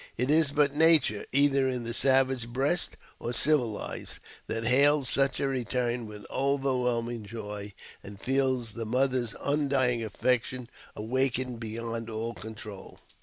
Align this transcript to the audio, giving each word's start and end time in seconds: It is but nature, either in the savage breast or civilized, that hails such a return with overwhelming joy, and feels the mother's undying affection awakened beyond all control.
It 0.17 0.31
is 0.31 0.49
but 0.49 0.73
nature, 0.73 1.27
either 1.31 1.67
in 1.69 1.83
the 1.83 1.93
savage 1.93 2.47
breast 2.47 2.97
or 3.19 3.33
civilized, 3.33 4.17
that 4.47 4.63
hails 4.63 5.09
such 5.09 5.39
a 5.39 5.47
return 5.47 6.07
with 6.07 6.25
overwhelming 6.31 7.23
joy, 7.23 7.75
and 8.01 8.19
feels 8.19 8.71
the 8.71 8.83
mother's 8.85 9.35
undying 9.39 10.03
affection 10.03 10.71
awakened 10.95 11.59
beyond 11.59 12.09
all 12.09 12.33
control. 12.33 12.97